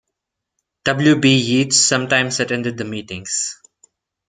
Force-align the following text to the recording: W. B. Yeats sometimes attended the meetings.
W. 0.85 1.15
B. 1.17 1.37
Yeats 1.37 1.79
sometimes 1.79 2.39
attended 2.39 2.75
the 2.75 2.83
meetings. 2.83 3.61